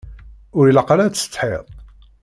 Ur 0.57 0.65
ilaq 0.67 0.89
ara 0.93 1.03
ad 1.05 1.13
tessetḥiḍ. 1.13 1.65